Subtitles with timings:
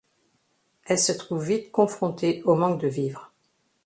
[0.87, 3.31] Elle se trouve vite confrontée au manque de vivres.